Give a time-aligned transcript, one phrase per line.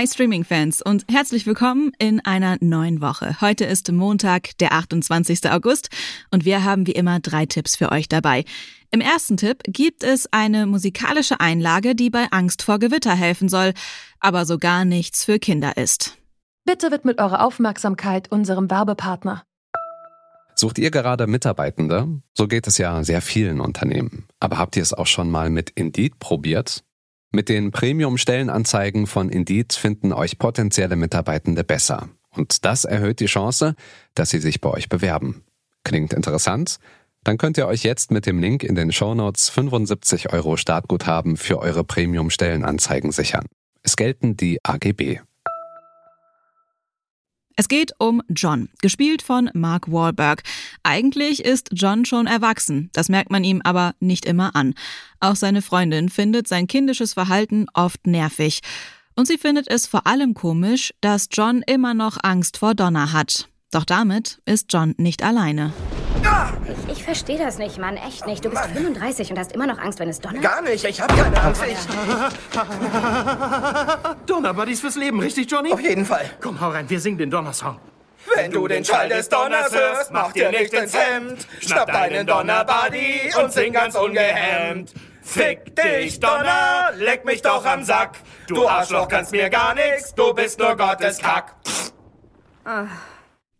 [0.00, 3.38] Hi Streaming-Fans und herzlich willkommen in einer neuen Woche.
[3.42, 5.50] Heute ist Montag, der 28.
[5.50, 5.90] August
[6.30, 8.46] und wir haben wie immer drei Tipps für euch dabei.
[8.90, 13.74] Im ersten Tipp gibt es eine musikalische Einlage, die bei Angst vor Gewitter helfen soll,
[14.20, 16.16] aber so gar nichts für Kinder ist.
[16.64, 19.42] Bitte widmet eure Aufmerksamkeit unserem Werbepartner.
[20.54, 22.08] Sucht ihr gerade Mitarbeitende?
[22.32, 24.28] So geht es ja sehr vielen Unternehmen.
[24.40, 26.84] Aber habt ihr es auch schon mal mit Indeed probiert?
[27.32, 32.08] Mit den Premium-Stellenanzeigen von Indeed finden euch potenzielle Mitarbeitende besser.
[32.30, 33.76] Und das erhöht die Chance,
[34.14, 35.44] dass sie sich bei euch bewerben.
[35.84, 36.78] Klingt interessant?
[37.22, 41.60] Dann könnt ihr euch jetzt mit dem Link in den Shownotes 75 Euro Startguthaben für
[41.60, 43.46] eure Premium-Stellenanzeigen sichern.
[43.82, 45.20] Es gelten die AGB.
[47.60, 50.44] Es geht um John, gespielt von Mark Wahlberg.
[50.82, 54.72] Eigentlich ist John schon erwachsen, das merkt man ihm aber nicht immer an.
[55.20, 58.60] Auch seine Freundin findet sein kindisches Verhalten oft nervig.
[59.14, 63.50] Und sie findet es vor allem komisch, dass John immer noch Angst vor Donna hat.
[63.70, 65.74] Doch damit ist John nicht alleine.
[66.86, 67.96] Ich, ich verstehe das nicht, Mann.
[67.96, 68.44] Echt nicht.
[68.44, 70.42] Du bist 35 und hast immer noch Angst, wenn es donnert?
[70.42, 71.62] Gar nicht, ich habe keine Angst.
[71.66, 71.76] Ich...
[74.26, 75.72] Donnerbuddies fürs Leben, richtig, Johnny?
[75.72, 76.30] Auf jeden Fall.
[76.40, 77.78] Komm, hau rein, wir singen den Donnersong.
[78.34, 81.46] Wenn du den Schall des Donners hörst, mach dir nicht ins Hemd.
[81.60, 84.92] Schnapp deinen Donnerbuddy und sing ganz ungehemmt.
[85.22, 88.18] Fick dich, Donner, leck mich doch am Sack.
[88.46, 91.54] Du Arschloch kannst mir gar nichts, du bist nur Gottes Kack.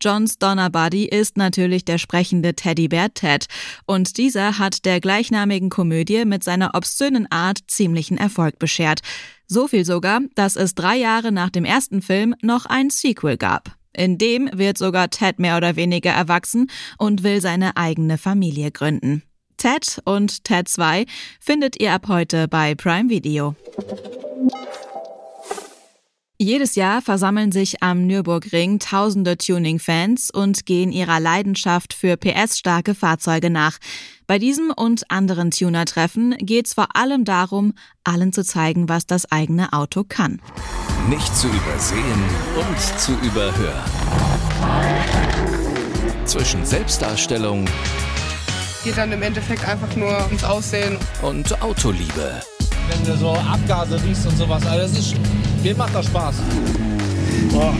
[0.00, 3.46] Johns Donner Buddy ist natürlich der sprechende Teddybär Ted.
[3.86, 9.00] Und dieser hat der gleichnamigen Komödie mit seiner obszönen Art ziemlichen Erfolg beschert.
[9.46, 13.76] So viel sogar, dass es drei Jahre nach dem ersten Film noch ein Sequel gab.
[13.92, 19.22] In dem wird sogar Ted mehr oder weniger erwachsen und will seine eigene Familie gründen.
[19.56, 21.04] Ted und Ted 2
[21.38, 23.54] findet ihr ab heute bei Prime Video.
[26.42, 33.50] Jedes Jahr versammeln sich am Nürburgring tausende Tuning-Fans und gehen ihrer Leidenschaft für PS-starke Fahrzeuge
[33.50, 33.76] nach.
[34.26, 37.74] Bei diesem und anderen Tuner-Treffen geht's vor allem darum,
[38.04, 40.40] allen zu zeigen, was das eigene Auto kann.
[41.10, 42.24] Nicht zu übersehen
[42.56, 43.84] und zu überhören.
[46.24, 47.66] Zwischen Selbstdarstellung
[48.82, 50.96] geht dann im Endeffekt einfach nur ums Aussehen.
[51.20, 52.40] und Autoliebe.
[52.88, 54.64] wenn du so Abgase riechst und sowas.
[54.66, 55.16] Also das ist,
[55.62, 56.36] mir macht das Spaß.
[57.50, 57.74] Boah.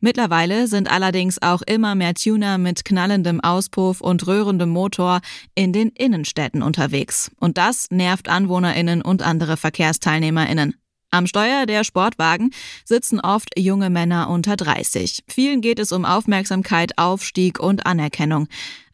[0.00, 5.20] Mittlerweile sind allerdings auch immer mehr Tuner mit knallendem Auspuff und rührendem Motor
[5.54, 7.30] in den Innenstädten unterwegs.
[7.40, 10.74] Und das nervt AnwohnerInnen und andere VerkehrsteilnehmerInnen.
[11.10, 12.50] Am Steuer der Sportwagen
[12.84, 15.24] sitzen oft junge Männer unter 30.
[15.26, 18.46] Vielen geht es um Aufmerksamkeit, Aufstieg und Anerkennung.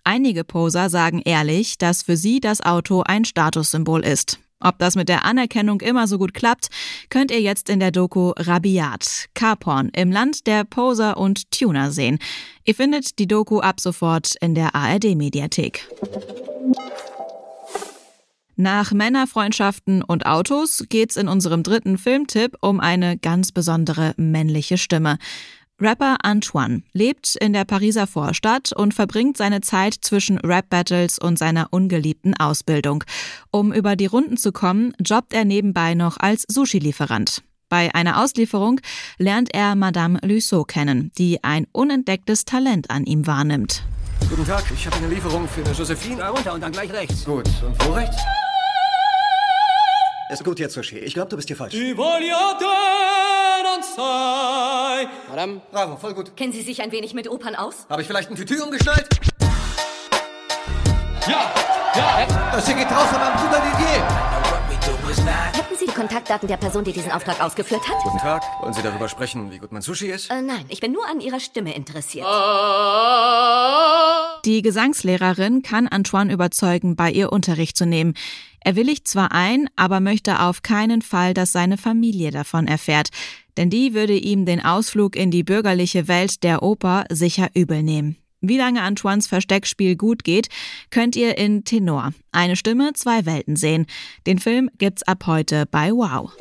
[0.05, 4.39] Einige Poser sagen ehrlich, dass für sie das Auto ein Statussymbol ist.
[4.65, 6.69] Ob das mit der Anerkennung immer so gut klappt,
[7.11, 12.19] könnt ihr jetzt in der Doku Rabiat, Carporn im Land der Poser und Tuner sehen.
[12.65, 15.87] Ihr findet die Doku ab sofort in der ARD-Mediathek.
[18.57, 25.19] Nach Männerfreundschaften und Autos geht's in unserem dritten Filmtipp um eine ganz besondere männliche Stimme.
[25.81, 31.73] Rapper Antoine lebt in der Pariser Vorstadt und verbringt seine Zeit zwischen Rap-Battles und seiner
[31.73, 33.03] ungeliebten Ausbildung.
[33.51, 37.43] Um über die Runden zu kommen, jobbt er nebenbei noch als Sushi-Lieferant.
[37.69, 38.81] Bei einer Auslieferung
[39.19, 43.83] lernt er Madame Luceau kennen, die ein unentdecktes Talent an ihm wahrnimmt.
[44.31, 46.19] Guten Tag, ich habe eine Lieferung für eine Josephine.
[46.19, 47.25] Da runter und dann gleich rechts.
[47.25, 48.17] Gut, und wo rechts?
[50.34, 50.99] Ist gut jetzt, Sushi.
[50.99, 51.77] Ich glaube, du bist hier falsch.
[55.31, 55.61] Madame?
[55.71, 56.37] Bravo, voll gut.
[56.37, 57.87] Kennen Sie sich ein wenig mit Opern aus?
[57.89, 59.06] Habe ich vielleicht ein Tütü umgeschnallt?
[61.28, 61.55] Ja,
[61.94, 62.27] ja.
[62.50, 64.34] Das hier geht raus an meinem Bruder Didier.
[65.53, 68.03] Hätten Sie die Kontaktdaten der Person, die diesen Auftrag ausgeführt hat?
[68.03, 68.43] Guten Tag.
[68.61, 70.31] Wollen Sie darüber sprechen, wie gut mein Sushi ist?
[70.31, 72.26] Äh, nein, ich bin nur an Ihrer Stimme interessiert.
[74.44, 78.12] Die Gesangslehrerin kann Antoine überzeugen, bei ihr Unterricht zu nehmen.
[78.61, 83.08] Er willigt zwar ein, aber möchte auf keinen Fall, dass seine Familie davon erfährt,
[83.56, 88.17] denn die würde ihm den Ausflug in die bürgerliche Welt der Oper sicher übel nehmen.
[88.43, 90.49] Wie lange Antoines Versteckspiel gut geht,
[90.90, 92.12] könnt ihr in Tenor.
[92.31, 93.87] Eine Stimme, zwei Welten sehen.
[94.26, 96.32] Den Film gibt's ab heute bei Wow.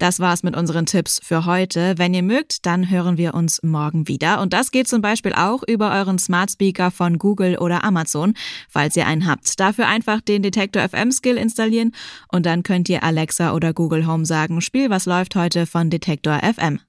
[0.00, 1.98] Das war's mit unseren Tipps für heute.
[1.98, 4.40] Wenn ihr mögt, dann hören wir uns morgen wieder.
[4.40, 8.32] Und das geht zum Beispiel auch über euren Smart Speaker von Google oder Amazon,
[8.70, 9.60] falls ihr einen habt.
[9.60, 11.92] Dafür einfach den Detektor FM Skill installieren
[12.32, 16.40] und dann könnt ihr Alexa oder Google Home sagen, Spiel, was läuft heute von Detektor
[16.42, 16.80] FM.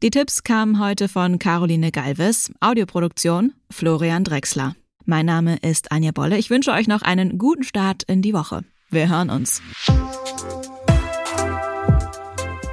[0.00, 4.76] Die Tipps kamen heute von Caroline Galvis, Audioproduktion Florian Drexler.
[5.04, 6.38] Mein Name ist Anja Bolle.
[6.38, 8.62] Ich wünsche euch noch einen guten Start in die Woche.
[8.88, 9.60] Wir hören uns.